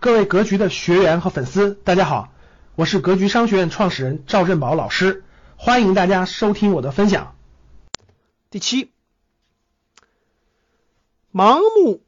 [0.00, 2.32] 各位格局的学员和粉丝，大家好，
[2.74, 5.24] 我是格局商学院创始人赵振宝老师，
[5.56, 7.36] 欢迎大家收听我的分享。
[8.48, 8.92] 第七，
[11.34, 12.02] 盲目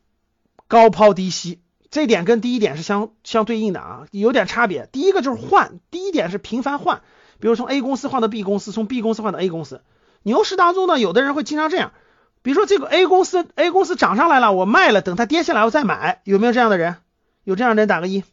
[0.68, 1.60] 高抛低吸，
[1.90, 4.88] 这点跟第一点是相相对应的啊，有点差别。
[4.90, 7.02] 第一个就是换，第一点是频繁换，
[7.40, 9.82] 比如从 A 公司换到 B 公司，从 B 公司换到 A 公司。
[10.22, 11.93] 牛市当中呢，有的人会经常这样，
[12.40, 16.96] 比如说这个 A 公司 A 公司涨上来了，我卖了，等它跌下来我再买，有没有这样的人？
[17.45, 18.24] 有这样的人打个一，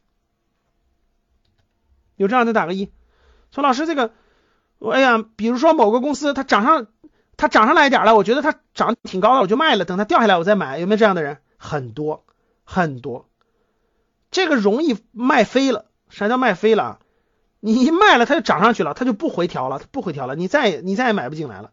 [2.16, 2.92] 有这样的打个一。
[3.52, 4.14] 说老师这个，
[4.80, 6.88] 哎呀，比如说某个公司它涨上，
[7.38, 11.40] 它涨上来一点了，我觉得它涨挺高的，我就卖了，等它掉下来我再买，有没有这样的人？
[11.58, 12.24] 很多
[12.64, 13.28] 很多，
[14.32, 15.86] 这个容易卖飞了。
[16.10, 17.00] 啥叫卖飞了？
[17.60, 21.72] 你一卖了，它就涨上去了，它就不回调了，它不回调了，你再你再也买不进来了。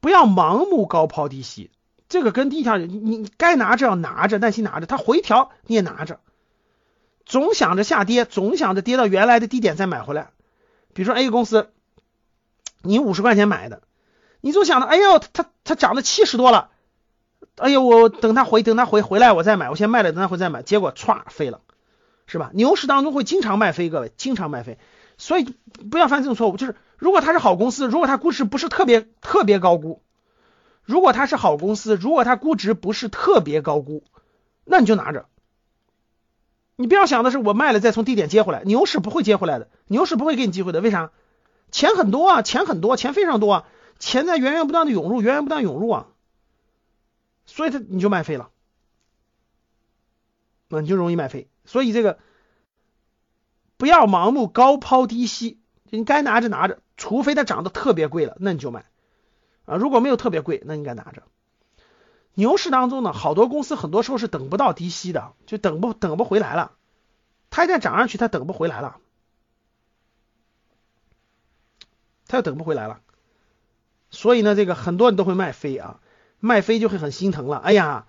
[0.00, 1.70] 不要盲目高抛低吸。
[2.12, 6.20] 这个跟第一条，你你该拿着要拿着，耐心拿着，它回调你也拿着，
[7.24, 10.28] 总想着下跌，总想着跌到原来的低点再买回来。
[10.92, 11.70] 比如说 A 公司，
[12.82, 13.80] 你五十块钱买的，
[14.42, 16.68] 你总想着，哎呦，它它涨到七十多了，
[17.56, 21.62] 哎呦，我等它回，等它回回来我再买，我先卖了，等它回再买，结果歘飞了，
[22.26, 22.50] 是吧？
[22.52, 24.76] 牛市当中会经常卖飞，各位经常卖飞，
[25.16, 25.54] 所以
[25.90, 26.58] 不要犯这种错误。
[26.58, 30.02] 就是如果它是好公司，如果它估值不是特别特别高估。
[30.84, 34.04] 如果它是好公司，如果它估值不是特别高估，
[34.64, 35.26] 那你就拿着。
[36.76, 40.80] 你不要想的是我卖了再从低点接回来，牛市不会接回来的，牛市不会给你机会的。
[40.80, 41.12] 为啥？
[41.70, 46.08] 钱很多啊，钱很多，钱非常多啊，钱在源源不断的涌入，源源不断涌入啊，
[47.46, 48.50] 所以它你就卖飞了，
[50.68, 51.48] 那你就容易卖飞。
[51.64, 52.18] 所以这个
[53.76, 58.84] 不要盲目高抛低吸，你该拿着拿着，除非它涨得特别贵了，那你就买。
[59.64, 61.22] 啊，如果没有特别贵，那应该拿着。
[62.34, 66.72] 牛市当中呢，好多公司很多时候是等不到低吸的，就等不等不回来了。
[67.50, 68.96] 它一旦涨上去，它等不回来了，
[72.26, 73.00] 它又等不回来了。
[74.10, 76.00] 所以呢，这个很多人都会卖飞啊，
[76.40, 77.58] 卖飞就会很心疼了。
[77.58, 78.06] 哎呀，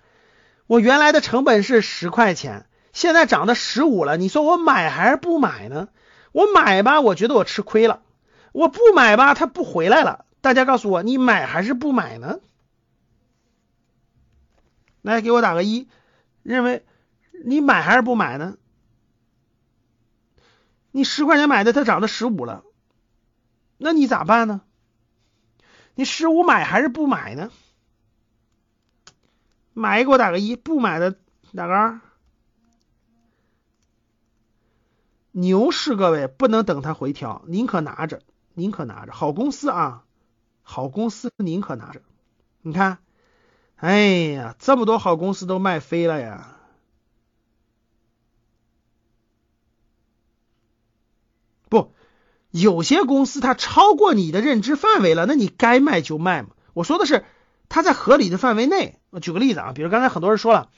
[0.66, 5.88] 我原来的成本是十块钱，现在涨到十五了，你说我买还是不买呢？
[6.32, 8.00] 我买吧，我觉得我吃亏了；
[8.52, 10.23] 我不买吧，它不回来了。
[10.44, 12.38] 大家告诉我，你买还是不买呢？
[15.00, 15.88] 来，给我打个一，
[16.42, 16.84] 认为
[17.46, 18.58] 你买还是不买呢？
[20.90, 22.62] 你十块钱买的，它涨到十五了，
[23.78, 24.60] 那你咋办呢？
[25.94, 27.50] 你十五买还是不买呢？
[29.72, 31.12] 买给我打个一，不买的
[31.54, 32.02] 打个二。
[35.30, 38.20] 牛市各位不能等它回调，宁可拿着，
[38.52, 40.04] 宁可拿着好公司啊。
[40.64, 42.00] 好公司宁可拿着，
[42.62, 42.98] 你看，
[43.76, 44.00] 哎
[44.32, 46.56] 呀，这么多好公司都卖飞了呀！
[51.68, 51.92] 不，
[52.50, 56.48] 有些公司它超过你的认知范围了，那你该卖就卖嘛。
[56.72, 57.24] 我说的是
[57.68, 58.98] 它在合理的范围内。
[59.10, 60.70] 我举个例子啊，比如刚才很多人说了，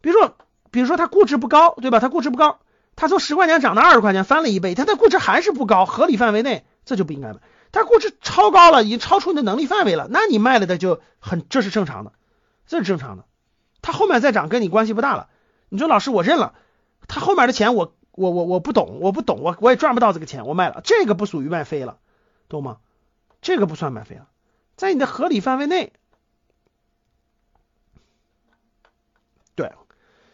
[0.00, 0.36] 比如说，
[0.70, 1.98] 比如说它估值不高，对吧？
[1.98, 2.60] 它估值不高，
[2.94, 7.40] 它从十块钱涨到二十块钱，翻了一倍，它的估值还是不高，合理范围内，这就不应该买。
[7.78, 12.12] 它估值超高了，已经超出你的能力范围了，那你卖了的就很，这是正常的，
[12.66, 13.24] 这是正常的。
[13.82, 15.28] 它后面再涨跟你关系不大了。
[15.68, 16.54] 你说老师我认了，
[17.06, 21.98] 它后面的钱我我我我不懂，我不懂，我我也赚不到这个钱，我卖了，这个不属于卖飞了，
[22.48, 22.78] 懂吗？
[23.42, 24.26] 这个不算卖飞了，
[24.74, 25.92] 在你的合理范围内。
[29.54, 29.72] 对，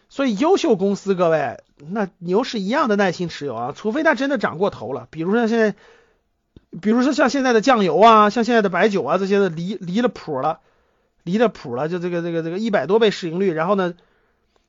[0.08, 5.74] 所以优秀公司各位，那牛市一样的耐心持有啊，除非它真的涨过头了，比如说现在。
[6.82, 10.60] 比如说像现在的酱油啊，像现在的白酒啊这些的离离了谱了，
[11.22, 13.94] 离了谱了，就这个这个这个一百多倍市盈率，然后呢，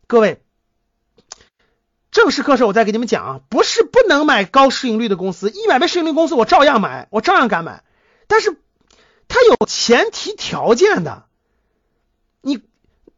[0.05, 0.41] 各位，
[2.11, 7.83] 正式课时候我再给你们讲啊，不是不能买高市盈率的公司，一百倍市盈率公司我照样买，我照样敢买，
[8.27, 8.55] 但是
[9.27, 11.23] 它有前提条件的，
[12.41, 12.61] 你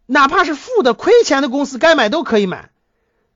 [0.05, 2.71] 哪怕是负的亏钱的公司该买都可以买，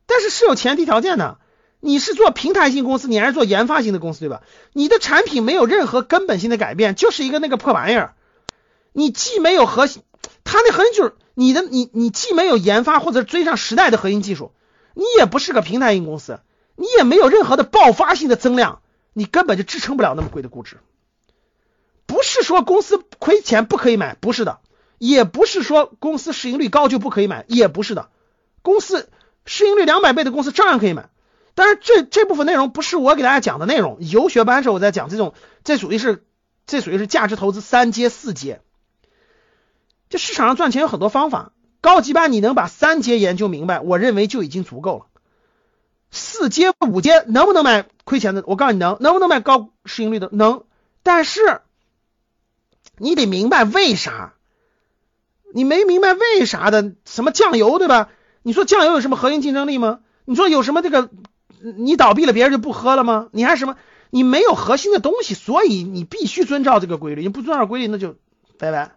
[0.05, 1.39] 但是是有前提条件的。
[1.81, 4.43] 你是做平台型公司，你还是做研发型的公司，对吧？
[4.71, 8.13] 你的产品没有任何根本性的改变，就是一个那个破玩意儿。
[8.93, 10.03] 你既没有核心，
[10.43, 14.51] 它那核心就是你的，你你既没有研发或者追上时代的核心技术，
[14.93, 16.39] 你也不是个平台型公司，
[16.75, 18.81] 你也没有任何的爆发性的增量，
[19.13, 20.77] 你根本就支撑不了那么贵的估值。
[22.05, 24.59] 不是说公司亏钱不可以买，不是的；
[24.99, 28.09] 也不是说公司市盈率高就不可以买，也不是的。
[28.61, 29.09] 公司
[29.45, 31.09] 市盈率两百倍的公司照样可以买。
[31.53, 33.97] 当然，这这部分内容不是我给大家讲的内容。
[33.99, 35.33] 游学班时候我在讲这种，
[35.63, 36.25] 这属于是
[36.65, 38.61] 这属于是价值投资三阶四阶。
[40.09, 41.51] 这市场上赚钱有很多方法，
[41.81, 45.05] 高级班你能把三阶研究明白，我认为就已经足够了。
[46.09, 48.43] 四阶五阶能不能买亏钱的？
[48.45, 50.29] 我告诉你能，能不能买高市盈率的？
[50.31, 50.63] 能，
[51.03, 51.61] 但是
[52.97, 54.33] 你得明白为啥，
[55.53, 56.93] 你没明白为啥的？
[57.05, 58.09] 什么酱油对吧？
[58.41, 59.99] 你说酱油有什么核心竞争力吗？
[60.25, 61.09] 你说有什么这个？
[61.77, 63.29] 你倒闭了，别人就不喝了吗？
[63.31, 63.75] 你还什么？
[64.09, 67.21] 你没有核心的东西，所以你必须遵照这个规律。
[67.21, 68.15] 你不遵照规律，那就
[68.57, 68.91] 拜拜，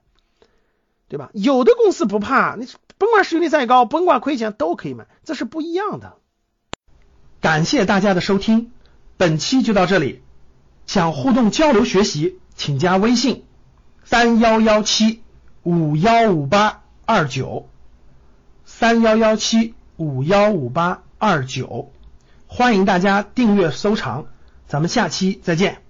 [1.09, 1.31] 对吧？
[1.33, 2.67] 有的公司不怕，你
[2.99, 6.15] 甭管市盈率再高，甭管亏钱都可以买，这是不一样的。
[7.41, 8.73] 感谢大家的收听，
[9.17, 10.23] 本期就到这里。
[10.87, 13.45] 想互动交流学习，请加微信
[14.05, 15.23] 三幺幺七
[15.63, 17.69] 五幺五八二九
[18.65, 21.94] 三幺幺七五幺五八二九。
[22.57, 24.27] 欢迎大家订阅收藏，
[24.69, 25.84] 咱们下期再见。